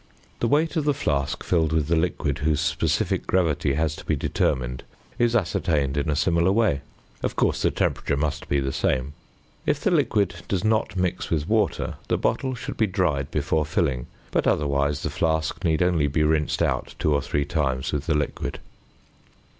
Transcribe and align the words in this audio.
The 0.39 0.47
weight 0.47 0.75
of 0.77 0.85
the 0.85 0.95
flask 0.95 1.43
filled 1.43 1.71
with 1.71 1.85
the 1.87 1.95
liquid 1.95 2.39
whose 2.39 2.59
sp. 2.73 2.81
g. 2.89 3.73
has 3.75 3.95
to 3.97 4.03
be 4.03 4.15
determined 4.15 4.83
is 5.19 5.35
ascertained 5.35 5.95
in 5.95 6.09
a 6.09 6.15
similar 6.15 6.51
way. 6.51 6.81
Of 7.21 7.35
course 7.35 7.61
the 7.61 7.69
temperature 7.69 8.17
must 8.17 8.49
be 8.49 8.59
the 8.59 8.73
same. 8.73 9.13
If 9.67 9.79
the 9.79 9.91
liquid 9.91 10.37
does 10.47 10.63
not 10.63 10.95
mix 10.95 11.29
with 11.29 11.47
water, 11.47 11.97
the 12.07 12.17
bottle 12.17 12.55
should 12.55 12.77
be 12.77 12.87
dried 12.87 13.29
before 13.29 13.63
filling, 13.63 14.07
but 14.31 14.47
otherwise 14.47 15.03
the 15.03 15.11
flask 15.11 15.63
need 15.63 15.83
only 15.83 16.07
be 16.07 16.23
rinsed 16.23 16.63
out 16.63 16.95
two 16.97 17.13
or 17.13 17.21
three 17.21 17.45
times 17.45 17.91
with 17.93 18.07
the 18.07 18.15
liquid. 18.15 18.57